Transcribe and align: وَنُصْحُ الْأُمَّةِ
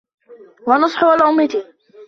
وَنُصْحُ 0.67 1.03
الْأُمَّةِ 1.03 1.63